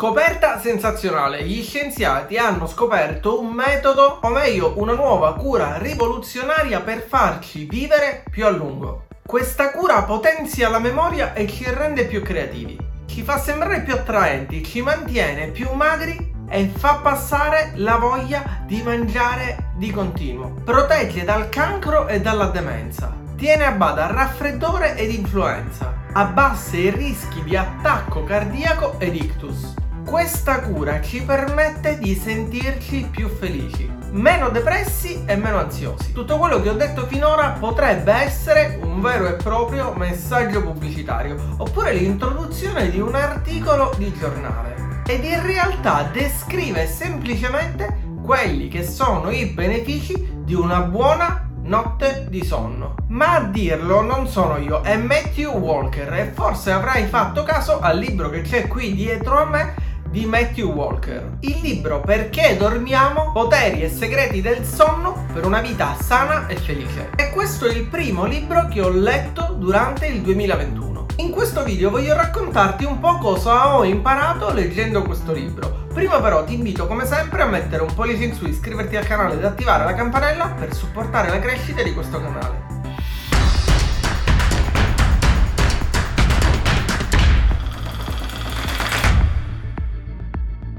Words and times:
Scoperta 0.00 0.58
sensazionale, 0.58 1.44
gli 1.44 1.62
scienziati 1.62 2.38
hanno 2.38 2.66
scoperto 2.66 3.38
un 3.38 3.52
metodo, 3.52 4.20
o 4.22 4.28
meglio 4.30 4.72
una 4.76 4.94
nuova 4.94 5.34
cura 5.34 5.76
rivoluzionaria 5.76 6.80
per 6.80 7.02
farci 7.06 7.66
vivere 7.66 8.24
più 8.30 8.46
a 8.46 8.48
lungo. 8.48 9.08
Questa 9.26 9.70
cura 9.70 10.02
potenzia 10.04 10.70
la 10.70 10.78
memoria 10.78 11.34
e 11.34 11.46
ci 11.46 11.66
rende 11.68 12.06
più 12.06 12.22
creativi, 12.22 12.78
ci 13.04 13.22
fa 13.22 13.38
sembrare 13.38 13.82
più 13.82 13.92
attraenti, 13.92 14.64
ci 14.64 14.80
mantiene 14.80 15.48
più 15.48 15.70
magri 15.74 16.32
e 16.48 16.70
fa 16.74 17.00
passare 17.02 17.72
la 17.74 17.96
voglia 17.96 18.62
di 18.64 18.80
mangiare 18.80 19.72
di 19.76 19.90
continuo. 19.90 20.62
Protegge 20.64 21.24
dal 21.24 21.50
cancro 21.50 22.08
e 22.08 22.22
dalla 22.22 22.46
demenza. 22.46 23.14
Tiene 23.36 23.66
a 23.66 23.72
bada 23.72 24.06
raffreddore 24.06 24.96
ed 24.96 25.12
influenza. 25.12 25.92
Abbassa 26.14 26.78
i 26.78 26.88
rischi 26.88 27.42
di 27.42 27.54
attacco 27.54 28.24
cardiaco 28.24 28.98
ed 28.98 29.14
ictus. 29.14 29.74
Questa 30.04 30.60
cura 30.60 31.00
ci 31.00 31.22
permette 31.22 31.98
di 31.98 32.14
sentirci 32.14 33.08
più 33.10 33.28
felici, 33.28 33.88
meno 34.10 34.48
depressi 34.48 35.22
e 35.24 35.36
meno 35.36 35.58
ansiosi. 35.58 36.12
Tutto 36.12 36.36
quello 36.36 36.60
che 36.60 36.68
ho 36.68 36.74
detto 36.74 37.06
finora 37.06 37.50
potrebbe 37.50 38.12
essere 38.12 38.78
un 38.82 39.00
vero 39.00 39.28
e 39.28 39.34
proprio 39.34 39.92
messaggio 39.94 40.62
pubblicitario, 40.62 41.54
oppure 41.58 41.92
l'introduzione 41.92 42.90
di 42.90 42.98
un 42.98 43.14
articolo 43.14 43.92
di 43.96 44.12
giornale. 44.18 45.02
Ed 45.06 45.24
in 45.24 45.42
realtà 45.42 46.08
descrive 46.12 46.86
semplicemente 46.86 47.98
quelli 48.22 48.68
che 48.68 48.84
sono 48.84 49.30
i 49.30 49.46
benefici 49.46 50.28
di 50.44 50.54
una 50.54 50.80
buona 50.80 51.48
notte 51.62 52.26
di 52.28 52.44
sonno. 52.44 52.94
Ma 53.08 53.36
a 53.36 53.42
dirlo 53.44 54.00
non 54.00 54.26
sono 54.26 54.56
io, 54.56 54.82
è 54.82 54.96
Matthew 54.96 55.52
Walker 55.52 56.12
e 56.14 56.32
forse 56.34 56.72
avrai 56.72 57.06
fatto 57.06 57.42
caso 57.44 57.78
al 57.80 57.98
libro 57.98 58.28
che 58.28 58.42
c'è 58.42 58.66
qui 58.66 58.94
dietro 58.94 59.38
a 59.38 59.44
me 59.44 59.88
di 60.10 60.26
Matthew 60.26 60.72
Walker. 60.72 61.36
Il 61.40 61.60
libro 61.60 62.00
Perché 62.00 62.56
dormiamo? 62.56 63.30
Poteri 63.32 63.82
e 63.82 63.88
segreti 63.88 64.40
del 64.40 64.64
sonno 64.64 65.26
per 65.32 65.46
una 65.46 65.60
vita 65.60 65.94
sana 66.00 66.48
e 66.48 66.56
felice. 66.56 67.10
E 67.16 67.30
questo 67.30 67.66
è 67.66 67.72
il 67.72 67.86
primo 67.86 68.24
libro 68.24 68.66
che 68.66 68.80
ho 68.80 68.90
letto 68.90 69.54
durante 69.58 70.06
il 70.06 70.20
2021. 70.20 71.06
In 71.16 71.30
questo 71.30 71.62
video 71.62 71.90
voglio 71.90 72.14
raccontarti 72.14 72.84
un 72.84 72.98
po' 72.98 73.18
cosa 73.18 73.76
ho 73.76 73.84
imparato 73.84 74.52
leggendo 74.52 75.02
questo 75.02 75.32
libro. 75.32 75.86
Prima 75.92 76.20
però 76.20 76.44
ti 76.44 76.54
invito 76.54 76.86
come 76.86 77.04
sempre 77.04 77.42
a 77.42 77.46
mettere 77.46 77.82
un 77.82 77.94
pollice 77.94 78.24
in 78.24 78.34
su, 78.34 78.46
iscriverti 78.46 78.96
al 78.96 79.06
canale 79.06 79.34
ed 79.34 79.44
attivare 79.44 79.84
la 79.84 79.94
campanella 79.94 80.48
per 80.48 80.74
supportare 80.74 81.28
la 81.28 81.38
crescita 81.38 81.82
di 81.82 81.92
questo 81.92 82.20
canale. 82.20 82.69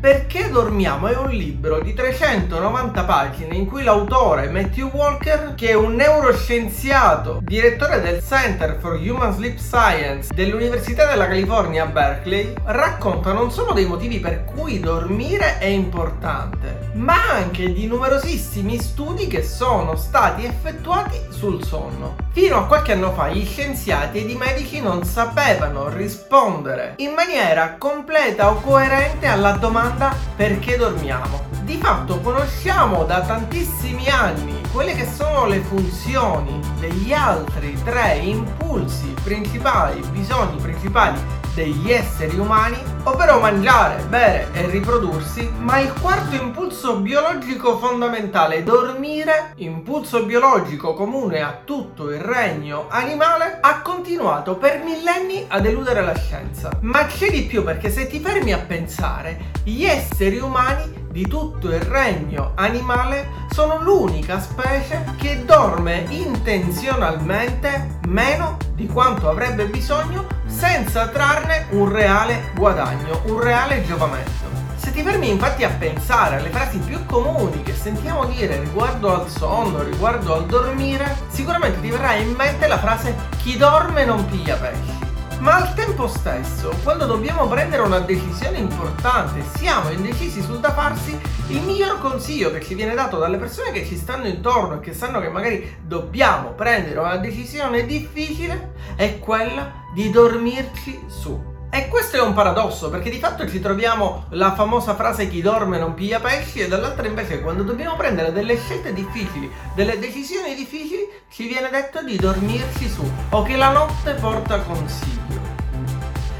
Perché 0.01 0.49
dormiamo 0.49 1.09
è 1.09 1.15
un 1.15 1.29
libro 1.29 1.79
di 1.79 1.93
390 1.93 3.03
pagine 3.03 3.55
in 3.55 3.67
cui 3.67 3.83
l'autore 3.83 4.49
Matthew 4.49 4.89
Walker, 4.91 5.53
che 5.53 5.69
è 5.69 5.73
un 5.75 5.93
neuroscienziato, 5.93 7.37
direttore 7.43 8.01
del 8.01 8.23
Center 8.23 8.79
for 8.79 8.93
Human 8.93 9.31
Sleep 9.31 9.59
Science 9.59 10.33
dell'Università 10.33 11.07
della 11.07 11.27
California 11.27 11.83
a 11.83 11.85
Berkeley, 11.85 12.51
racconta 12.63 13.31
non 13.31 13.51
solo 13.51 13.73
dei 13.73 13.85
motivi 13.85 14.19
per 14.19 14.43
cui 14.43 14.79
dormire 14.79 15.59
è 15.59 15.65
importante, 15.65 16.89
ma 16.93 17.29
anche 17.29 17.71
di 17.71 17.85
numerosissimi 17.85 18.79
studi 18.79 19.27
che 19.27 19.43
sono 19.43 19.95
stati 19.95 20.45
effettuati 20.45 21.27
sul 21.29 21.63
sonno. 21.63 22.15
Fino 22.31 22.57
a 22.57 22.65
qualche 22.65 22.93
anno 22.93 23.11
fa 23.11 23.27
gli 23.27 23.45
scienziati 23.45 24.19
ed 24.19 24.31
i 24.31 24.35
medici 24.35 24.81
non 24.81 25.03
sapevano 25.03 25.89
rispondere 25.89 26.93
in 26.97 27.11
maniera 27.13 27.75
completa 27.77 28.49
o 28.49 28.61
coerente 28.61 29.27
alla 29.27 29.51
domanda 29.51 29.89
perché 30.35 30.77
dormiamo. 30.77 31.49
Di 31.63 31.77
fatto 31.77 32.19
conosciamo 32.19 33.03
da 33.03 33.21
tantissimi 33.21 34.07
anni 34.07 34.61
quelle 34.71 34.93
che 34.93 35.05
sono 35.05 35.45
le 35.45 35.59
funzioni 35.59 36.59
degli 36.79 37.13
altri 37.13 37.77
tre 37.83 38.17
impulsi 38.17 39.13
principali, 39.23 40.01
bisogni 40.11 40.59
principali 40.61 41.19
degli 41.53 41.91
esseri 41.91 42.37
umani, 42.37 42.77
ovvero 43.03 43.39
mangiare, 43.39 44.03
bere 44.03 44.47
e 44.53 44.69
riprodursi, 44.69 45.51
ma 45.57 45.79
il 45.79 45.93
quarto 45.99 46.35
impulso 46.35 46.97
biologico 46.97 47.77
fondamentale, 47.77 48.63
dormire, 48.63 49.53
impulso 49.55 50.23
biologico 50.23 50.93
comune 50.93 51.41
a 51.41 51.59
tutto 51.63 52.09
il 52.11 52.19
regno 52.19 52.85
animale, 52.89 53.59
ha 53.61 53.81
continuato 53.81 54.55
per 54.55 54.81
millenni 54.83 55.45
ad 55.47 55.65
eludere 55.65 56.01
la 56.01 56.15
scienza. 56.15 56.69
Ma 56.81 57.05
c'è 57.05 57.29
di 57.29 57.43
più 57.43 57.63
perché 57.63 57.89
se 57.89 58.07
ti 58.07 58.19
fermi 58.19 58.53
a 58.53 58.59
pensare, 58.59 59.51
gli 59.63 59.83
esseri 59.83 60.39
umani 60.39 60.99
di 61.11 61.27
tutto 61.27 61.67
il 61.67 61.81
regno 61.81 62.53
animale 62.55 63.39
sono 63.49 63.81
l'unica 63.81 64.39
specie 64.39 65.03
che 65.17 65.43
dorme 65.43 66.05
intenzionalmente 66.09 67.99
meno 68.07 68.57
di 68.73 68.87
quanto 68.87 69.29
avrebbe 69.29 69.65
bisogno 69.65 70.39
senza 70.61 71.07
trarne 71.07 71.65
un 71.71 71.91
reale 71.91 72.51
guadagno, 72.53 73.23
un 73.25 73.41
reale 73.41 73.83
giovamento. 73.83 74.29
Se 74.75 74.91
ti 74.91 75.01
fermi 75.01 75.27
infatti 75.27 75.63
a 75.63 75.69
pensare 75.69 76.35
alle 76.35 76.51
frasi 76.51 76.77
più 76.77 77.03
comuni 77.07 77.63
che 77.63 77.73
sentiamo 77.73 78.25
dire 78.25 78.59
riguardo 78.59 79.11
al 79.11 79.27
sonno, 79.27 79.81
riguardo 79.81 80.35
al 80.35 80.45
dormire, 80.45 81.17
sicuramente 81.29 81.81
ti 81.81 81.89
verrà 81.89 82.13
in 82.13 82.33
mente 82.33 82.67
la 82.67 82.77
frase 82.77 83.15
chi 83.37 83.57
dorme 83.57 84.05
non 84.05 84.23
piglia 84.27 84.55
pesci. 84.55 84.99
Ma 85.39 85.55
al 85.55 85.73
tempo 85.73 86.07
stesso, 86.07 86.71
quando 86.83 87.07
dobbiamo 87.07 87.47
prendere 87.47 87.81
una 87.81 87.97
decisione 87.97 88.59
importante, 88.59 89.41
siamo 89.57 89.89
indecisi 89.89 90.43
sul 90.43 90.59
da 90.59 90.73
farsi, 90.73 91.19
il 91.47 91.61
miglior 91.61 91.99
consiglio 91.99 92.51
che 92.51 92.61
ci 92.61 92.75
viene 92.75 92.93
dato 92.93 93.17
dalle 93.17 93.37
persone 93.37 93.71
che 93.71 93.83
ci 93.83 93.97
stanno 93.97 94.27
intorno 94.27 94.75
e 94.75 94.79
che 94.79 94.93
sanno 94.93 95.19
che 95.21 95.29
magari 95.29 95.77
dobbiamo 95.81 96.49
prendere 96.49 96.99
una 96.99 97.17
decisione 97.17 97.87
difficile 97.87 98.73
è 98.95 99.17
quella 99.17 99.80
di 99.93 100.09
dormirci 100.09 101.03
su. 101.07 101.49
E 101.73 101.87
questo 101.87 102.17
è 102.17 102.21
un 102.21 102.33
paradosso 102.33 102.89
perché 102.89 103.09
di 103.09 103.17
fatto 103.17 103.47
ci 103.47 103.61
troviamo 103.61 104.25
la 104.31 104.53
famosa 104.53 104.93
frase 104.93 105.29
chi 105.29 105.41
dorme 105.41 105.79
non 105.79 105.93
piglia 105.93 106.19
pesci 106.19 106.59
e 106.59 106.67
dall'altra 106.67 107.07
invece 107.07 107.39
quando 107.39 107.63
dobbiamo 107.63 107.95
prendere 107.95 108.33
delle 108.33 108.57
scelte 108.57 108.91
difficili, 108.91 109.49
delle 109.73 109.97
decisioni 109.97 110.53
difficili, 110.53 111.07
ci 111.29 111.47
viene 111.47 111.69
detto 111.69 112.03
di 112.03 112.17
dormirci 112.17 112.89
su 112.89 113.09
o 113.29 113.43
che 113.43 113.55
la 113.55 113.71
notte 113.71 114.15
porta 114.15 114.59
consiglio. 114.59 115.39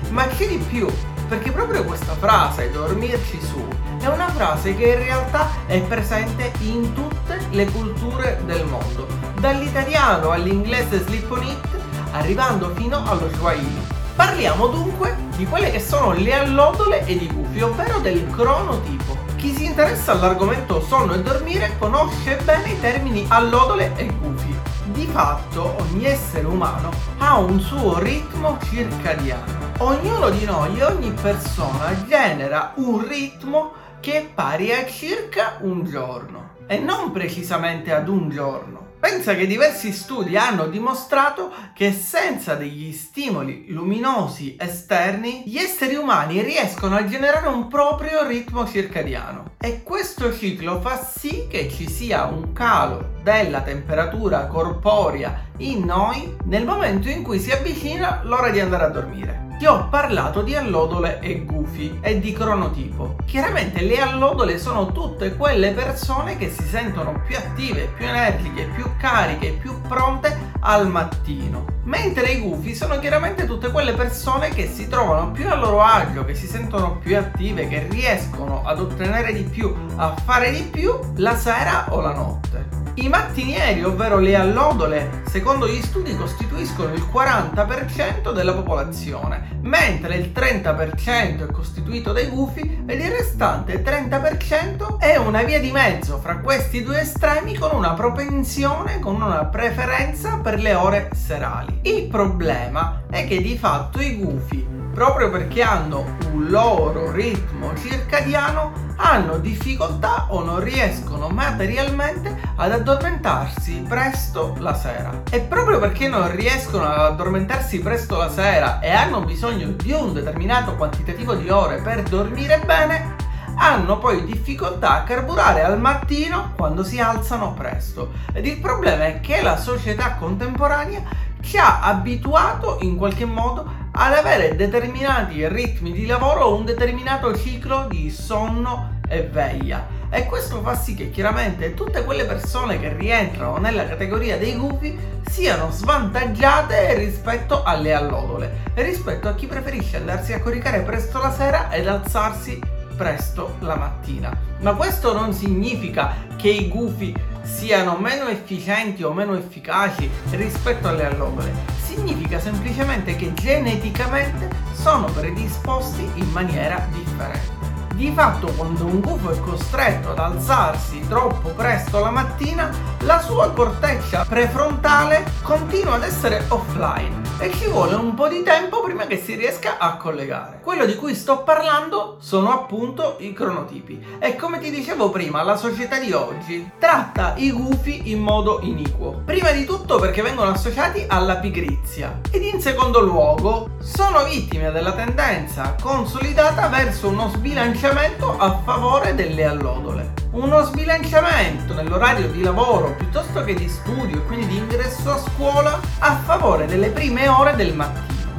Ma 0.10 0.28
che 0.28 0.48
di 0.48 0.58
più? 0.58 0.90
Perché 1.30 1.52
proprio 1.52 1.86
questa 1.86 2.14
frase, 2.16 2.70
dormirci 2.70 3.40
su, 3.40 3.66
è 4.02 4.08
una 4.08 4.28
frase 4.32 4.76
che 4.76 4.84
in 4.84 4.98
realtà 4.98 5.48
è 5.66 5.80
presente 5.80 6.52
in 6.60 6.94
tutte 6.94 7.40
le 7.52 7.72
culture 7.72 8.42
del 8.46 8.66
mondo, 8.66 9.08
dall'italiano 9.40 10.32
all'inglese 10.32 11.00
sleep 11.06 11.32
on 11.32 11.44
it, 11.44 11.81
arrivando 12.12 12.74
fino 12.76 13.04
allo 13.06 13.30
swahili. 13.34 13.88
Parliamo 14.16 14.68
dunque 14.68 15.16
di 15.36 15.46
quelle 15.46 15.72
che 15.72 15.80
sono 15.80 16.12
le 16.12 16.34
allodole 16.34 17.06
ed 17.06 17.22
i 17.22 17.28
gufi, 17.28 17.62
ovvero 17.62 18.00
del 18.00 18.28
cronotipo. 18.30 19.18
Chi 19.36 19.54
si 19.56 19.66
interessa 19.66 20.12
all'argomento 20.12 20.82
sonno 20.82 21.14
e 21.14 21.22
dormire 21.22 21.76
conosce 21.80 22.38
bene 22.44 22.72
i 22.72 22.80
termini 22.80 23.26
allodole 23.30 23.94
e 23.96 24.06
gufi. 24.06 24.56
Di 24.92 25.06
fatto 25.08 25.78
ogni 25.80 26.06
essere 26.06 26.46
umano 26.46 26.92
ha 27.18 27.38
un 27.40 27.60
suo 27.60 27.98
ritmo 28.00 28.58
circadiano. 28.64 29.70
Ognuno 29.80 30.30
di 30.30 30.46
noi, 30.46 30.80
ogni 30.82 31.12
persona 31.12 32.06
genera 32.06 32.74
un 32.76 33.08
ritmo 33.08 33.72
che 34.00 34.18
è 34.20 34.26
pari 34.26 34.72
a 34.74 34.86
circa 34.86 35.58
un 35.62 35.86
giorno 35.86 36.50
e 36.68 36.78
non 36.78 37.12
precisamente 37.12 37.94
ad 37.94 38.08
un 38.08 38.30
giorno. 38.30 38.91
Pensa 39.02 39.34
che 39.34 39.48
diversi 39.48 39.92
studi 39.94 40.38
hanno 40.38 40.68
dimostrato 40.68 41.52
che 41.74 41.92
senza 41.92 42.54
degli 42.54 42.94
stimoli 42.94 43.66
luminosi 43.70 44.56
esterni 44.60 45.42
gli 45.48 45.58
esseri 45.58 45.96
umani 45.96 46.44
riescono 46.44 46.98
a 46.98 47.06
generare 47.06 47.48
un 47.48 47.68
proprio 47.68 48.24
ritmo 48.28 48.68
circadiano. 48.68 49.56
E 49.58 49.82
questo 49.82 50.32
ciclo 50.32 50.80
fa 50.82 51.04
sì 51.04 51.48
che 51.50 51.68
ci 51.72 51.90
sia 51.90 52.26
un 52.26 52.54
calo 52.54 53.14
della 53.24 53.62
temperatura 53.62 54.46
corporea 54.46 55.46
in 55.58 55.84
noi 55.84 56.36
nel 56.44 56.66
momento 56.66 57.10
in 57.10 57.24
cui 57.24 57.40
si 57.40 57.50
avvicina 57.50 58.22
l'ora 58.24 58.52
di 58.52 58.60
andare 58.60 58.84
a 58.84 58.90
dormire 58.90 59.51
ti 59.62 59.68
ho 59.68 59.90
parlato 59.90 60.42
di 60.42 60.56
allodole 60.56 61.20
e 61.20 61.46
gufi 61.46 62.00
e 62.02 62.20
di 62.20 62.34
cronotipo. 62.34 63.16
Chiaramente 63.28 63.84
le 63.84 64.00
allodole 64.00 64.58
sono 64.58 64.92
tutte 64.92 65.36
quelle 65.36 65.70
persone 65.74 66.36
che 66.36 66.50
si 66.50 66.64
sentono 66.64 67.22
più 67.28 67.38
attive, 67.38 67.92
più 67.96 68.08
energiche, 68.08 68.72
più 68.74 68.86
cariche, 68.98 69.52
più 69.52 69.80
pronte 69.88 70.36
al 70.62 70.88
mattino 70.88 71.66
Mentre 71.84 72.32
i 72.32 72.40
gufi 72.40 72.74
sono 72.74 72.98
chiaramente 72.98 73.46
tutte 73.46 73.70
quelle 73.70 73.94
persone 73.94 74.50
che 74.50 74.68
si 74.68 74.88
trovano 74.88 75.30
più 75.30 75.48
a 75.48 75.54
loro 75.54 75.84
agio, 75.84 76.26
che 76.26 76.34
si 76.34 76.48
sentono 76.48 76.98
più 76.98 77.16
attive, 77.16 77.68
che 77.68 77.86
riescono 77.88 78.64
ad 78.66 78.80
ottenere 78.80 79.32
di 79.32 79.44
più, 79.44 79.72
a 79.96 80.16
fare 80.26 80.52
di 80.52 80.64
più 80.64 80.98
la 81.18 81.36
sera 81.36 81.86
o 81.90 82.02
la 82.02 82.14
notte. 82.14 82.81
I 82.96 83.08
mattinieri, 83.08 83.84
ovvero 83.84 84.20
le 84.20 84.36
allodole, 84.36 85.22
secondo 85.28 85.66
gli 85.66 85.82
studi 85.82 86.14
costituiscono 86.16 86.94
il 86.94 87.08
40% 87.12 88.34
della 88.34 88.54
popolazione, 88.54 89.58
mentre 89.62 90.16
il 90.16 90.32
30% 90.36 91.48
è 91.48 91.52
costituito 91.52 92.12
dai 92.12 92.28
gufi 92.28 92.84
ed 92.86 93.00
il 93.00 93.12
restante 93.12 93.82
30% 93.82 94.98
è 95.00 95.16
una 95.16 95.42
via 95.44 95.60
di 95.62 95.72
mezzo 95.72 96.18
fra 96.18 96.40
questi 96.40 96.84
due 96.84 97.02
estremi 97.02 97.58
con 97.58 97.72
una 97.74 97.94
propensione, 97.94 99.00
con 99.00 99.16
una 99.16 99.46
preferenza 99.46 100.40
per 100.40 100.60
le 100.60 100.74
ore 100.74 101.10
serali. 101.14 101.80
Il 101.84 102.08
problema 102.08 103.04
è 103.10 103.26
che 103.26 103.42
di 103.42 103.58
fatto 103.58 104.02
i 104.02 104.16
gufi, 104.16 104.68
proprio 104.94 105.30
perché 105.30 105.62
hanno 105.62 106.18
un 106.32 106.48
loro 106.48 107.12
ritmo 107.12 107.76
circadiano, 107.76 108.90
hanno 108.98 109.38
difficoltà 109.38 110.28
o 110.30 110.44
non 110.44 110.60
riescono 110.60 111.30
materialmente 111.30 112.38
ad 112.56 112.72
addormentarsi 112.72 113.86
presto 113.88 114.56
la 114.60 114.74
sera. 114.76 115.24
E 115.30 115.40
proprio 115.42 115.80
perché 115.80 116.08
non 116.08 116.34
riescono 116.36 116.86
ad 116.86 117.00
addormentarsi 117.00 117.80
presto 117.80 118.18
la 118.18 118.30
sera 118.30 118.80
e 118.80 118.92
hanno 118.92 119.22
bisogno 119.22 119.70
di 119.70 119.92
un 119.92 120.14
determinato 120.14 120.76
quantitativo 120.76 121.36
di 121.36 121.50
ore 121.50 121.82
per 121.82 122.04
dormire 122.04 122.60
bene, 122.66 123.16
hanno 123.56 123.98
poi 123.98 124.24
difficoltà 124.26 124.94
a 124.94 125.04
carburare 125.04 125.64
al 125.64 125.80
mattino 125.80 126.54
quando 126.56 126.84
si 126.84 127.00
alzano 127.00 127.54
presto. 127.54 128.12
Ed 128.34 128.46
il 128.46 128.60
problema 128.60 129.06
è 129.06 129.20
che 129.20 129.42
la 129.42 129.58
società 129.58 130.16
contemporanea 130.16 131.30
ci 131.42 131.58
ha 131.58 131.82
abituato 131.82 132.78
in 132.82 132.98
qualche 132.98 133.26
modo 133.26 133.81
ad 133.94 134.14
avere 134.14 134.56
determinati 134.56 135.48
ritmi 135.48 135.92
di 135.92 136.06
lavoro 136.06 136.46
o 136.46 136.56
un 136.56 136.66
determinato 136.66 137.38
ciclo 137.38 137.88
di 137.90 138.10
sonno 138.10 139.00
e 139.08 139.24
veglia. 139.24 140.00
E 140.10 140.26
questo 140.26 140.62
fa 140.62 140.76
sì 140.76 140.96
che 140.96 141.10
chiaramente 141.10 141.74
tutte 141.74 142.04
quelle 142.04 142.26
persone 142.26 142.80
che 142.80 142.94
rientrano 142.94 143.58
nella 143.58 143.88
categoria 143.88 144.38
dei 144.38 144.56
gufi 144.56 144.98
siano 145.26 145.72
svantaggiate 145.72 146.96
rispetto 146.96 147.64
alle 147.64 147.94
allodole, 147.94 148.64
rispetto 148.76 149.28
a 149.28 149.36
chi 149.36 149.48
preferisce 149.48 149.98
andarsi 149.98 150.34
a 150.34 150.42
coricare 150.42 150.82
presto 150.82 151.20
la 151.20 151.32
sera 151.32 151.72
ed 151.72 151.88
alzarsi 151.88 152.60
presto 152.96 153.56
la 153.60 153.76
mattina. 153.76 154.32
Ma 154.60 154.74
questo 154.74 155.14
non 155.14 155.34
significa 155.34 156.14
che 156.36 156.50
i 156.50 156.68
gufi 156.68 157.16
siano 157.44 157.98
meno 157.98 158.28
efficienti 158.28 159.04
o 159.04 159.14
meno 159.14 159.36
efficaci 159.36 160.10
rispetto 160.32 160.88
alle 160.88 161.06
allodole. 161.06 161.54
Significa 161.84 162.40
semplicemente 162.40 163.16
che 163.16 163.34
geneticamente 163.34 164.50
sono 164.74 165.06
predisposti 165.08 166.10
in 166.16 166.30
maniera 166.32 166.88
differente. 166.92 167.70
Di 167.94 168.12
fatto 168.12 168.52
quando 168.54 168.86
un 168.86 169.00
gufo 169.00 169.32
è 169.32 169.40
costretto 169.40 170.12
ad 170.12 170.20
alzarsi 170.20 171.06
troppo 171.08 171.50
presto 171.50 172.00
la 172.00 172.10
mattina, 172.10 172.70
la 173.02 173.22
sua 173.22 173.52
corteccia 173.52 174.26
prefrontale 174.26 175.26
continua 175.44 175.96
ad 175.96 176.04
essere 176.04 176.44
offline 176.48 177.21
e 177.42 177.52
ci 177.54 177.66
vuole 177.66 177.96
un 177.96 178.14
po' 178.14 178.28
di 178.28 178.44
tempo 178.44 178.82
prima 178.82 179.08
che 179.08 179.18
si 179.18 179.34
riesca 179.34 179.80
a 179.80 179.98
collegare. 179.98 180.60
Quello 180.62 180.86
di 180.86 180.96
cui 180.96 181.16
sto 181.16 181.42
parlando 181.42 182.18
sono 182.20 182.54
appunto 182.54 183.16
i 183.18 183.34
cronotipi 183.34 184.00
e 184.20 184.36
come 184.36 184.60
ti 184.60 184.70
dicevo 184.70 185.10
prima 185.10 185.42
la 185.42 185.58
società 185.58 185.98
di 185.98 186.12
oggi 186.12 186.70
tratta 186.78 187.34
i 187.38 187.50
gufi 187.52 188.12
in 188.12 188.20
modo 188.20 188.60
iniquo. 188.62 189.24
Prima 189.26 189.50
di 189.50 189.66
tutto 189.66 189.98
perché 189.98 190.22
vengono 190.22 190.52
associati 190.52 191.04
alla 191.08 191.38
pigrizia 191.38 192.20
ed 192.30 192.44
in 192.44 192.62
secondo 192.62 193.00
luogo 193.00 193.72
sono 193.80 194.24
vittime 194.24 194.72
della 194.72 194.94
tendenza 194.94 195.76
consolidata 195.82 196.68
verso 196.68 197.08
uno 197.08 197.30
sbilanciamento 197.30 198.38
a 198.38 198.60
favore 198.64 199.16
delle 199.16 199.46
allodole. 199.46 200.21
Uno 200.32 200.64
sbilanciamento 200.64 201.74
nell'orario 201.74 202.30
di 202.30 202.42
lavoro 202.42 202.96
piuttosto 202.96 203.44
che 203.44 203.54
di 203.54 203.68
studio 203.68 204.16
e 204.16 204.26
quindi 204.26 204.48
di 204.48 204.58
ingresso 204.60 205.12
a 205.12 205.18
scuola 205.18 205.78
a 206.00 206.16
favore 206.20 206.68
delle 206.68 206.90
prime 206.90 207.28
ore 207.28 207.54
del 207.58 207.76
mattino. 207.76 208.32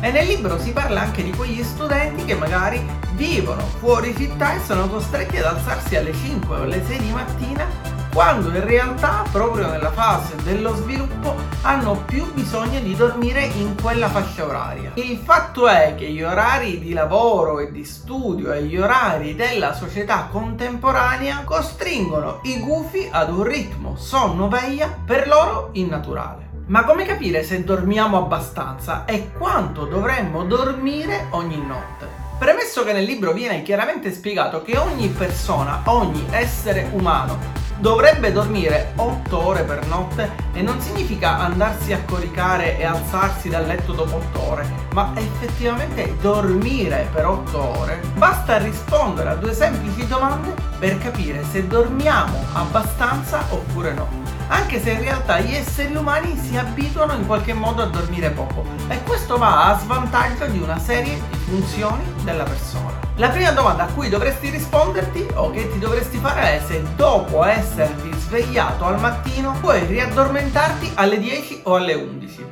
E 0.00 0.10
nel 0.10 0.26
libro 0.26 0.58
si 0.58 0.72
parla 0.72 1.02
anche 1.02 1.22
di 1.22 1.30
quegli 1.30 1.62
studenti 1.62 2.24
che 2.24 2.34
magari 2.34 2.82
vivono 3.12 3.60
fuori 3.60 4.16
città 4.16 4.54
e 4.54 4.64
sono 4.64 4.88
costretti 4.88 5.36
ad 5.36 5.44
alzarsi 5.44 5.96
alle 5.96 6.14
5 6.14 6.56
o 6.56 6.62
alle 6.62 6.82
6 6.86 6.98
di 6.98 7.10
mattina 7.10 7.66
quando 8.12 8.48
in 8.48 8.64
realtà 8.64 9.24
proprio 9.30 9.68
nella 9.68 9.90
fase 9.92 10.34
dello 10.42 10.74
sviluppo 10.74 11.34
hanno 11.62 12.02
più 12.06 12.32
bisogno 12.32 12.80
di 12.80 12.94
dormire 12.94 13.44
in 13.44 13.74
quella 13.80 14.08
fascia 14.08 14.44
oraria. 14.44 14.92
Il 14.94 15.18
fatto 15.22 15.68
è 15.68 15.94
che 15.96 16.10
gli 16.10 16.22
orari 16.22 16.78
di 16.78 16.92
lavoro 16.92 17.60
e 17.60 17.70
di 17.70 17.84
studio 17.84 18.52
e 18.52 18.64
gli 18.64 18.76
orari 18.76 19.34
della 19.34 19.74
società 19.74 20.28
contemporanea 20.30 21.42
costringono 21.44 22.40
i 22.44 22.58
gufi 22.58 23.08
ad 23.10 23.30
un 23.30 23.42
ritmo 23.42 23.96
sonno-veglia 23.96 24.96
per 25.04 25.28
loro 25.28 25.70
innaturale. 25.72 26.46
Ma 26.66 26.84
come 26.84 27.04
capire 27.04 27.42
se 27.42 27.64
dormiamo 27.64 28.18
abbastanza 28.18 29.04
e 29.06 29.30
quanto 29.32 29.86
dovremmo 29.86 30.44
dormire 30.44 31.26
ogni 31.30 31.64
notte? 31.64 32.06
Premesso 32.38 32.84
che 32.84 32.92
nel 32.92 33.04
libro 33.04 33.32
viene 33.32 33.62
chiaramente 33.62 34.12
spiegato 34.12 34.62
che 34.62 34.76
ogni 34.76 35.08
persona, 35.08 35.80
ogni 35.86 36.24
essere 36.30 36.88
umano 36.92 37.57
dovrebbe 37.78 38.32
dormire 38.32 38.92
8 38.96 39.46
ore 39.46 39.62
per 39.62 39.86
notte 39.86 40.30
e 40.52 40.62
non 40.62 40.80
significa 40.80 41.38
andarsi 41.38 41.92
a 41.92 42.02
coricare 42.04 42.78
e 42.78 42.84
alzarsi 42.84 43.48
dal 43.48 43.66
letto 43.66 43.92
dopo 43.92 44.16
8 44.16 44.42
ore, 44.42 44.66
ma 44.92 45.12
effettivamente 45.14 46.16
dormire 46.20 47.08
per 47.12 47.26
8 47.26 47.78
ore. 47.78 48.00
Basta 48.14 48.58
rispondere 48.58 49.30
a 49.30 49.34
due 49.34 49.54
semplici 49.54 50.06
domande 50.06 50.54
per 50.78 50.98
capire 50.98 51.44
se 51.50 51.66
dormiamo 51.66 52.38
abbastanza 52.52 53.44
oppure 53.50 53.92
no 53.92 54.28
anche 54.48 54.80
se 54.80 54.92
in 54.92 55.00
realtà 55.00 55.40
gli 55.40 55.54
esseri 55.54 55.94
umani 55.94 56.36
si 56.36 56.56
abituano 56.56 57.12
in 57.12 57.26
qualche 57.26 57.52
modo 57.52 57.82
a 57.82 57.86
dormire 57.86 58.30
poco 58.30 58.64
e 58.88 59.02
questo 59.02 59.36
va 59.36 59.66
a 59.66 59.78
svantaggio 59.78 60.46
di 60.46 60.58
una 60.58 60.78
serie 60.78 61.20
di 61.30 61.36
funzioni 61.36 62.02
della 62.24 62.44
persona. 62.44 63.07
La 63.18 63.30
prima 63.30 63.50
domanda 63.50 63.82
a 63.82 63.92
cui 63.92 64.08
dovresti 64.08 64.48
risponderti 64.48 65.26
o 65.34 65.50
che 65.50 65.68
ti 65.72 65.80
dovresti 65.80 66.18
fare 66.18 66.58
è 66.58 66.60
se 66.64 66.84
dopo 66.94 67.42
esserti 67.42 68.12
svegliato 68.12 68.84
al 68.84 69.00
mattino 69.00 69.56
puoi 69.58 69.84
riaddormentarti 69.86 70.92
alle 70.94 71.18
10 71.18 71.62
o 71.64 71.74
alle 71.74 71.94
11. 71.94 72.46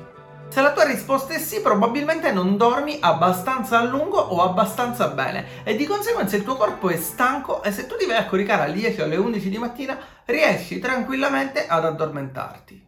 Se 0.48 0.60
la 0.60 0.72
tua 0.72 0.82
risposta 0.82 1.34
è 1.34 1.38
sì, 1.38 1.60
probabilmente 1.60 2.32
non 2.32 2.56
dormi 2.56 2.98
abbastanza 3.00 3.78
a 3.78 3.84
lungo 3.84 4.18
o 4.18 4.42
abbastanza 4.42 5.06
bene 5.06 5.62
e 5.62 5.76
di 5.76 5.86
conseguenza 5.86 6.34
il 6.34 6.42
tuo 6.42 6.56
corpo 6.56 6.88
è 6.88 6.96
stanco 6.96 7.62
e 7.62 7.70
se 7.70 7.86
tu 7.86 7.94
ti 7.96 8.04
vai 8.04 8.16
a 8.16 8.26
coricare 8.26 8.64
alle 8.64 8.74
10 8.74 9.02
o 9.02 9.04
alle 9.04 9.16
11 9.18 9.48
di 9.48 9.58
mattina 9.58 9.96
riesci 10.24 10.80
tranquillamente 10.80 11.64
ad 11.68 11.84
addormentarti. 11.84 12.85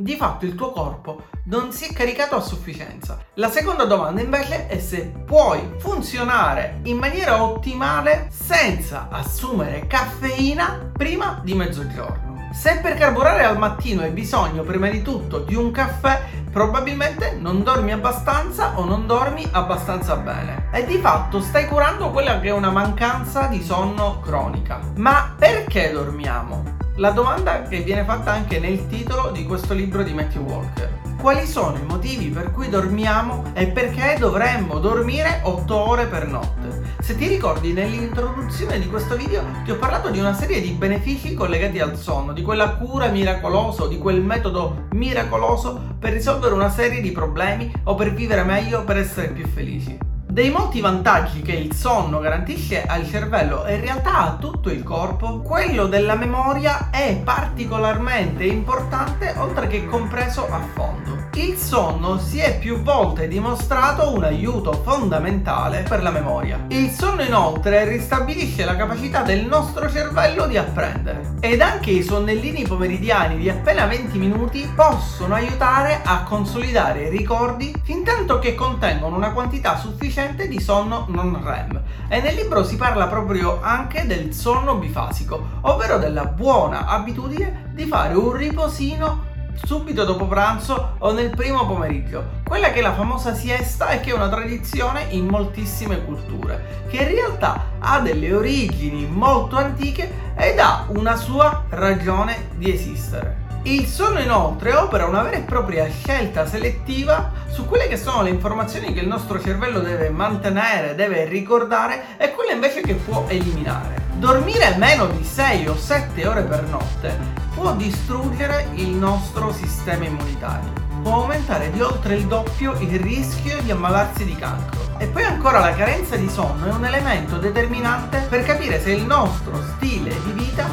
Di 0.00 0.16
fatto 0.16 0.46
il 0.46 0.54
tuo 0.54 0.72
corpo 0.72 1.24
non 1.44 1.72
si 1.72 1.84
è 1.84 1.92
caricato 1.92 2.34
a 2.34 2.40
sufficienza. 2.40 3.22
La 3.34 3.50
seconda 3.50 3.84
domanda 3.84 4.22
invece 4.22 4.66
è 4.66 4.78
se 4.78 5.12
puoi 5.26 5.74
funzionare 5.76 6.80
in 6.84 6.96
maniera 6.96 7.42
ottimale 7.42 8.28
senza 8.30 9.08
assumere 9.10 9.86
caffeina 9.86 10.90
prima 10.90 11.42
di 11.44 11.52
mezzogiorno. 11.52 12.48
Se 12.50 12.78
per 12.80 12.94
carburare 12.94 13.44
al 13.44 13.58
mattino 13.58 14.00
hai 14.00 14.10
bisogno 14.10 14.62
prima 14.62 14.88
di 14.88 15.02
tutto 15.02 15.40
di 15.40 15.54
un 15.54 15.70
caffè, 15.70 16.22
probabilmente 16.50 17.36
non 17.38 17.62
dormi 17.62 17.92
abbastanza 17.92 18.78
o 18.78 18.86
non 18.86 19.06
dormi 19.06 19.46
abbastanza 19.52 20.16
bene. 20.16 20.68
E 20.72 20.86
di 20.86 20.96
fatto 20.96 21.42
stai 21.42 21.66
curando 21.66 22.10
quella 22.10 22.40
che 22.40 22.48
è 22.48 22.52
una 22.52 22.70
mancanza 22.70 23.48
di 23.48 23.62
sonno 23.62 24.20
cronica. 24.20 24.80
Ma 24.96 25.34
perché 25.36 25.92
dormiamo? 25.92 26.79
La 27.00 27.12
domanda 27.12 27.62
che 27.62 27.80
viene 27.80 28.04
fatta 28.04 28.30
anche 28.30 28.58
nel 28.58 28.86
titolo 28.86 29.30
di 29.30 29.46
questo 29.46 29.72
libro 29.72 30.02
di 30.02 30.12
Matthew 30.12 30.42
Walker 30.42 30.98
quali 31.18 31.46
sono 31.46 31.78
i 31.78 31.82
motivi 31.82 32.28
per 32.28 32.50
cui 32.50 32.68
dormiamo 32.68 33.52
e 33.54 33.68
perché 33.68 34.16
dovremmo 34.18 34.78
dormire 34.78 35.40
8 35.44 35.74
ore 35.74 36.06
per 36.08 36.26
notte. 36.26 36.94
Se 37.00 37.16
ti 37.16 37.26
ricordi 37.26 37.72
nell'introduzione 37.72 38.78
di 38.78 38.86
questo 38.86 39.16
video 39.16 39.42
ti 39.64 39.70
ho 39.70 39.76
parlato 39.76 40.10
di 40.10 40.18
una 40.18 40.34
serie 40.34 40.60
di 40.60 40.72
benefici 40.72 41.32
collegati 41.32 41.78
al 41.78 41.96
sonno, 41.96 42.34
di 42.34 42.42
quella 42.42 42.76
cura 42.76 43.08
miracolosa, 43.08 43.86
di 43.86 43.96
quel 43.96 44.20
metodo 44.20 44.86
miracoloso 44.92 45.94
per 45.98 46.12
risolvere 46.12 46.52
una 46.52 46.70
serie 46.70 47.00
di 47.00 47.12
problemi 47.12 47.72
o 47.84 47.94
per 47.94 48.12
vivere 48.12 48.42
meglio, 48.44 48.84
per 48.84 48.98
essere 48.98 49.28
più 49.28 49.46
felici. 49.46 50.09
Dei 50.30 50.48
molti 50.48 50.80
vantaggi 50.80 51.42
che 51.42 51.50
il 51.50 51.74
sonno 51.74 52.20
garantisce 52.20 52.84
al 52.86 53.04
cervello 53.04 53.64
e 53.64 53.74
in 53.74 53.80
realtà 53.80 54.18
a 54.18 54.36
tutto 54.36 54.70
il 54.70 54.84
corpo, 54.84 55.40
quello 55.40 55.88
della 55.88 56.14
memoria 56.14 56.88
è 56.90 57.16
particolarmente 57.16 58.44
importante 58.44 59.34
oltre 59.36 59.66
che 59.66 59.86
compreso 59.86 60.46
a 60.48 60.60
fondo. 60.72 61.19
Il 61.34 61.56
sonno 61.56 62.18
si 62.18 62.38
è 62.40 62.58
più 62.58 62.82
volte 62.82 63.28
dimostrato 63.28 64.12
un 64.12 64.24
aiuto 64.24 64.72
fondamentale 64.72 65.84
per 65.88 66.02
la 66.02 66.10
memoria. 66.10 66.64
Il 66.68 66.90
sonno 66.90 67.22
inoltre 67.22 67.88
ristabilisce 67.88 68.64
la 68.64 68.74
capacità 68.74 69.22
del 69.22 69.46
nostro 69.46 69.88
cervello 69.88 70.48
di 70.48 70.56
apprendere 70.56 71.34
ed 71.38 71.60
anche 71.60 71.92
i 71.92 72.02
sonnellini 72.02 72.64
pomeridiani 72.64 73.36
di 73.36 73.48
appena 73.48 73.86
20 73.86 74.18
minuti 74.18 74.68
possono 74.74 75.34
aiutare 75.34 76.00
a 76.02 76.24
consolidare 76.24 77.04
i 77.04 77.10
ricordi 77.10 77.72
fin 77.84 78.02
tanto 78.02 78.40
che 78.40 78.56
contengono 78.56 79.14
una 79.14 79.30
quantità 79.30 79.78
sufficiente 79.78 80.48
di 80.48 80.60
sonno 80.60 81.06
non 81.10 81.40
REM. 81.42 81.80
E 82.08 82.20
nel 82.20 82.34
libro 82.34 82.64
si 82.64 82.74
parla 82.74 83.06
proprio 83.06 83.60
anche 83.62 84.04
del 84.04 84.34
sonno 84.34 84.74
bifasico, 84.74 85.60
ovvero 85.60 85.96
della 85.98 86.24
buona 86.24 86.86
abitudine 86.86 87.70
di 87.72 87.86
fare 87.86 88.14
un 88.14 88.32
riposino 88.32 89.28
subito 89.64 90.04
dopo 90.04 90.26
pranzo 90.26 90.94
o 90.98 91.12
nel 91.12 91.30
primo 91.30 91.66
pomeriggio. 91.66 92.38
Quella 92.44 92.70
che 92.70 92.80
è 92.80 92.82
la 92.82 92.94
famosa 92.94 93.34
siesta 93.34 93.90
e 93.90 94.00
che 94.00 94.10
è 94.10 94.14
una 94.14 94.28
tradizione 94.28 95.06
in 95.10 95.26
moltissime 95.26 96.04
culture, 96.04 96.86
che 96.88 96.96
in 96.96 97.08
realtà 97.08 97.64
ha 97.78 98.00
delle 98.00 98.32
origini 98.32 99.06
molto 99.06 99.56
antiche 99.56 100.10
ed 100.36 100.58
ha 100.58 100.86
una 100.88 101.16
sua 101.16 101.64
ragione 101.68 102.48
di 102.56 102.72
esistere. 102.72 103.48
Il 103.64 103.86
sonno 103.86 104.20
inoltre 104.20 104.74
opera 104.74 105.04
una 105.04 105.22
vera 105.22 105.36
e 105.36 105.42
propria 105.42 105.86
scelta 105.88 106.46
selettiva 106.46 107.30
su 107.48 107.66
quelle 107.66 107.88
che 107.88 107.98
sono 107.98 108.22
le 108.22 108.30
informazioni 108.30 108.94
che 108.94 109.00
il 109.00 109.06
nostro 109.06 109.38
cervello 109.38 109.80
deve 109.80 110.08
mantenere, 110.08 110.94
deve 110.94 111.26
ricordare 111.26 112.16
e 112.16 112.32
quelle 112.32 112.52
invece 112.52 112.80
che 112.80 112.94
può 112.94 113.26
eliminare. 113.28 113.99
Dormire 114.20 114.76
meno 114.76 115.06
di 115.06 115.24
6 115.24 115.68
o 115.68 115.74
7 115.74 116.26
ore 116.26 116.42
per 116.42 116.62
notte 116.64 117.18
può 117.54 117.74
distruggere 117.74 118.68
il 118.74 118.90
nostro 118.90 119.50
sistema 119.50 120.04
immunitario, 120.04 120.72
può 121.02 121.22
aumentare 121.22 121.70
di 121.70 121.80
oltre 121.80 122.16
il 122.16 122.26
doppio 122.26 122.78
il 122.80 123.00
rischio 123.00 123.62
di 123.62 123.70
ammalarsi 123.70 124.26
di 124.26 124.36
cancro. 124.36 124.78
E 124.98 125.06
poi 125.06 125.24
ancora 125.24 125.60
la 125.60 125.74
carenza 125.74 126.16
di 126.16 126.28
sonno 126.28 126.66
è 126.66 126.70
un 126.70 126.84
elemento 126.84 127.38
determinante 127.38 128.26
per 128.28 128.44
capire 128.44 128.78
se 128.78 128.92
il 128.92 129.06
nostro 129.06 129.58
stile 129.76 130.10
di 130.22 130.32
vita 130.32 130.68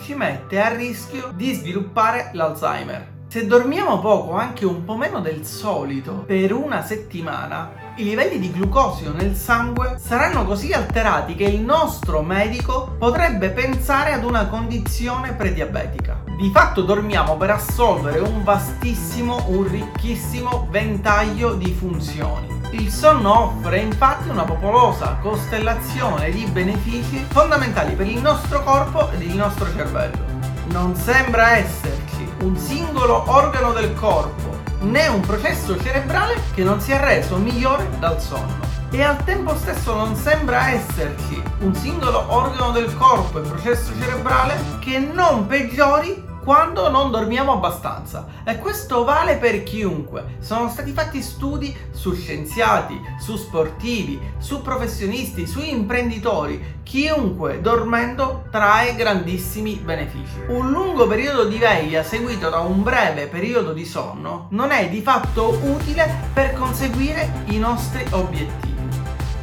ci 0.00 0.14
mette 0.14 0.60
a 0.60 0.74
rischio 0.74 1.30
di 1.32 1.54
sviluppare 1.54 2.30
l'Alzheimer. 2.32 3.11
Se 3.32 3.46
dormiamo 3.46 3.98
poco, 3.98 4.34
anche 4.34 4.66
un 4.66 4.84
po' 4.84 4.98
meno 4.98 5.20
del 5.20 5.46
solito, 5.46 6.24
per 6.26 6.52
una 6.52 6.84
settimana, 6.84 7.94
i 7.96 8.04
livelli 8.04 8.38
di 8.38 8.52
glucosio 8.52 9.10
nel 9.14 9.34
sangue 9.36 9.96
saranno 9.98 10.44
così 10.44 10.74
alterati 10.74 11.34
che 11.34 11.44
il 11.44 11.62
nostro 11.62 12.20
medico 12.20 12.94
potrebbe 12.98 13.48
pensare 13.48 14.12
ad 14.12 14.24
una 14.24 14.48
condizione 14.48 15.32
prediabetica. 15.32 16.24
Di 16.36 16.50
fatto 16.50 16.82
dormiamo 16.82 17.38
per 17.38 17.52
assolvere 17.52 18.18
un 18.18 18.44
vastissimo, 18.44 19.46
un 19.48 19.66
ricchissimo 19.66 20.68
ventaglio 20.70 21.54
di 21.54 21.72
funzioni. 21.72 22.60
Il 22.72 22.90
sonno 22.90 23.44
offre 23.44 23.78
infatti 23.78 24.28
una 24.28 24.44
popolosa 24.44 25.16
costellazione 25.22 26.30
di 26.30 26.44
benefici 26.52 27.24
fondamentali 27.30 27.94
per 27.94 28.08
il 28.08 28.20
nostro 28.20 28.62
corpo 28.62 29.10
ed 29.10 29.22
il 29.22 29.34
nostro 29.34 29.74
cervello. 29.74 30.22
Non 30.66 30.94
sembra 30.94 31.56
esserci 31.56 32.21
un 32.42 32.56
singolo 32.56 33.22
organo 33.30 33.72
del 33.72 33.94
corpo 33.94 34.60
né 34.80 35.06
un 35.06 35.20
processo 35.20 35.80
cerebrale 35.80 36.34
che 36.54 36.64
non 36.64 36.80
sia 36.80 36.98
reso 36.98 37.36
migliore 37.36 37.88
dal 38.00 38.20
sonno. 38.20 38.70
E 38.90 39.00
al 39.00 39.22
tempo 39.24 39.56
stesso 39.56 39.94
non 39.94 40.16
sembra 40.16 40.70
esserci 40.70 41.40
un 41.60 41.72
singolo 41.74 42.24
organo 42.28 42.72
del 42.72 42.94
corpo 42.96 43.38
e 43.38 43.48
processo 43.48 43.92
cerebrale 43.98 44.58
che 44.80 44.98
non 44.98 45.46
peggiori 45.46 46.30
quando 46.42 46.90
non 46.90 47.10
dormiamo 47.10 47.52
abbastanza. 47.52 48.26
E 48.44 48.58
questo 48.58 49.04
vale 49.04 49.36
per 49.36 49.62
chiunque. 49.62 50.36
Sono 50.40 50.68
stati 50.68 50.92
fatti 50.92 51.22
studi 51.22 51.74
su 51.90 52.14
scienziati, 52.14 53.00
su 53.18 53.36
sportivi, 53.36 54.20
su 54.38 54.62
professionisti, 54.62 55.46
su 55.46 55.60
imprenditori. 55.60 56.80
Chiunque 56.82 57.60
dormendo 57.60 58.44
trae 58.50 58.94
grandissimi 58.94 59.74
benefici. 59.76 60.40
Un 60.48 60.70
lungo 60.70 61.06
periodo 61.06 61.44
di 61.44 61.58
veglia 61.58 62.02
seguito 62.02 62.50
da 62.50 62.58
un 62.58 62.82
breve 62.82 63.26
periodo 63.26 63.72
di 63.72 63.84
sonno 63.84 64.48
non 64.50 64.70
è 64.70 64.88
di 64.88 65.00
fatto 65.00 65.58
utile 65.62 66.30
per 66.32 66.54
conseguire 66.54 67.44
i 67.46 67.58
nostri 67.58 68.04
obiettivi. 68.10 68.71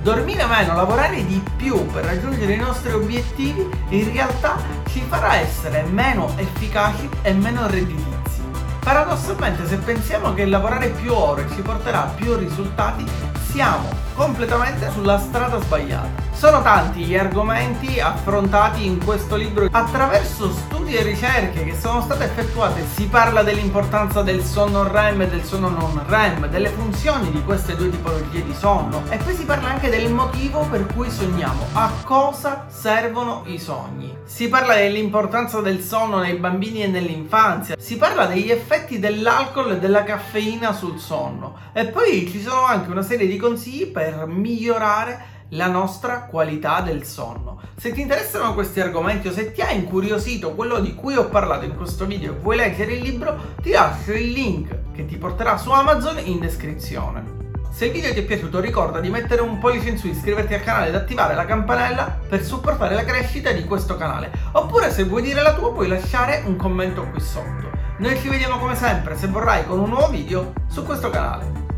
Dormire 0.01 0.45
meno, 0.45 0.75
lavorare 0.75 1.25
di 1.25 1.43
più 1.57 1.85
per 1.87 2.05
raggiungere 2.05 2.53
i 2.53 2.57
nostri 2.57 2.91
obiettivi 2.93 3.69
in 3.89 4.11
realtà 4.13 4.57
ci 4.87 5.01
farà 5.01 5.35
essere 5.35 5.83
meno 5.83 6.33
efficaci 6.37 7.09
e 7.21 7.33
meno 7.33 7.67
redditizi. 7.67 8.41
Paradossalmente 8.79 9.67
se 9.67 9.75
pensiamo 9.75 10.33
che 10.33 10.45
lavorare 10.45 10.87
più 10.87 11.13
ore 11.13 11.47
ci 11.53 11.61
porterà 11.61 12.11
più 12.15 12.33
risultati, 12.37 13.03
siamo 13.51 13.89
completamente 14.13 14.91
sulla 14.91 15.17
strada 15.17 15.59
sbagliata. 15.61 16.27
Sono 16.33 16.61
tanti 16.61 17.03
gli 17.03 17.17
argomenti 17.17 17.99
affrontati 17.99 18.85
in 18.85 19.03
questo 19.03 19.35
libro 19.35 19.67
attraverso 19.71 20.51
studi 20.51 20.95
e 20.95 21.03
ricerche 21.03 21.65
che 21.65 21.75
sono 21.77 22.01
state 22.01 22.25
effettuate. 22.25 22.85
Si 22.95 23.07
parla 23.07 23.43
dell'importanza 23.43 24.21
del 24.21 24.41
sonno 24.41 24.89
REM 24.89 25.21
e 25.21 25.27
del 25.27 25.43
sonno 25.43 25.69
non 25.69 26.01
REM, 26.07 26.47
delle 26.47 26.69
funzioni 26.69 27.29
di 27.31 27.43
queste 27.43 27.75
due 27.75 27.89
tipologie 27.89 28.43
di 28.43 28.53
sonno 28.53 29.03
e 29.09 29.17
poi 29.17 29.35
si 29.35 29.43
parla 29.43 29.69
anche 29.69 29.89
del 29.89 30.11
motivo 30.13 30.65
per 30.69 30.85
cui 30.85 31.09
sogniamo, 31.09 31.65
a 31.73 31.91
cosa 32.03 32.67
servono 32.69 33.43
i 33.47 33.57
sogni. 33.57 34.17
Si 34.23 34.47
parla 34.47 34.75
dell'importanza 34.75 35.59
del 35.59 35.81
sonno 35.81 36.19
nei 36.19 36.35
bambini 36.35 36.83
e 36.83 36.87
nell'infanzia, 36.87 37.75
si 37.77 37.97
parla 37.97 38.25
degli 38.25 38.51
effetti 38.51 38.99
dell'alcol 38.99 39.71
e 39.71 39.79
della 39.79 40.03
caffeina 40.03 40.71
sul 40.71 40.99
sonno 40.99 41.55
e 41.73 41.85
poi 41.85 42.27
ci 42.29 42.41
sono 42.41 42.63
anche 42.63 42.91
una 42.91 43.01
serie 43.01 43.27
di 43.27 43.37
consigli 43.39 43.87
per 43.87 44.25
migliorare 44.27 45.37
la 45.49 45.67
nostra 45.67 46.25
qualità 46.25 46.81
del 46.81 47.03
sonno. 47.03 47.59
Se 47.75 47.91
ti 47.91 48.01
interessano 48.01 48.53
questi 48.53 48.81
argomenti 48.81 49.29
o 49.29 49.31
se 49.31 49.51
ti 49.51 49.61
ha 49.61 49.71
incuriosito 49.71 50.53
quello 50.53 50.79
di 50.79 50.93
cui 50.93 51.15
ho 51.15 51.29
parlato 51.29 51.65
in 51.65 51.75
questo 51.75 52.05
video 52.05 52.33
e 52.33 52.37
vuoi 52.37 52.57
leggere 52.57 52.93
il 52.93 53.01
libro, 53.01 53.55
ti 53.61 53.71
lascio 53.71 54.11
il 54.11 54.31
link 54.31 54.91
che 54.93 55.05
ti 55.05 55.17
porterà 55.17 55.57
su 55.57 55.71
Amazon 55.71 56.19
in 56.23 56.39
descrizione. 56.39 57.37
Se 57.71 57.85
il 57.85 57.91
video 57.91 58.11
ti 58.11 58.19
è 58.19 58.25
piaciuto 58.25 58.59
ricorda 58.59 58.99
di 58.99 59.09
mettere 59.09 59.41
un 59.41 59.57
pollice 59.59 59.89
in 59.89 59.97
su, 59.97 60.07
iscriverti 60.07 60.53
al 60.53 60.63
canale 60.63 60.89
ed 60.89 60.95
attivare 60.95 61.35
la 61.35 61.45
campanella 61.45 62.19
per 62.27 62.43
supportare 62.43 62.95
la 62.95 63.05
crescita 63.05 63.51
di 63.51 63.63
questo 63.63 63.95
canale. 63.95 64.31
Oppure 64.51 64.91
se 64.91 65.05
vuoi 65.05 65.21
dire 65.21 65.41
la 65.41 65.53
tua 65.53 65.71
puoi 65.71 65.87
lasciare 65.87 66.43
un 66.45 66.57
commento 66.57 67.07
qui 67.09 67.21
sotto. 67.21 67.69
Noi 67.99 68.17
ci 68.19 68.27
vediamo 68.27 68.57
come 68.57 68.75
sempre, 68.75 69.15
se 69.15 69.27
vorrai, 69.27 69.65
con 69.65 69.79
un 69.79 69.89
nuovo 69.89 70.09
video 70.09 70.53
su 70.67 70.83
questo 70.83 71.09
canale. 71.09 71.68